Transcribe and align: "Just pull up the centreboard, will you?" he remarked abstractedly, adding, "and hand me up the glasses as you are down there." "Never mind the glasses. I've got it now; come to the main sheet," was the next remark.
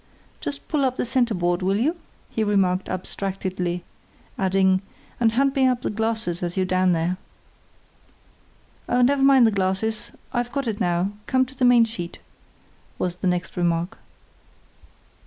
"Just 0.39 0.67
pull 0.67 0.83
up 0.83 0.97
the 0.97 1.05
centreboard, 1.05 1.61
will 1.61 1.77
you?" 1.77 1.95
he 2.31 2.43
remarked 2.43 2.89
abstractedly, 2.89 3.83
adding, 4.35 4.81
"and 5.19 5.33
hand 5.33 5.53
me 5.53 5.67
up 5.67 5.83
the 5.83 5.91
glasses 5.91 6.41
as 6.41 6.57
you 6.57 6.63
are 6.63 6.65
down 6.65 6.93
there." 6.93 7.17
"Never 8.89 9.21
mind 9.21 9.45
the 9.45 9.51
glasses. 9.51 10.09
I've 10.33 10.51
got 10.51 10.67
it 10.67 10.79
now; 10.79 11.11
come 11.27 11.45
to 11.45 11.53
the 11.55 11.65
main 11.65 11.85
sheet," 11.85 12.17
was 12.97 13.17
the 13.17 13.27
next 13.27 13.55
remark. 13.55 13.99